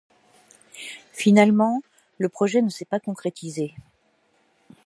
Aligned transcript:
Finalement 1.13 1.83
le 2.17 2.27
projet 2.27 2.63
ne 2.63 2.69
s’est 2.69 2.85
pas 2.85 2.99
concrétisé. 2.99 3.75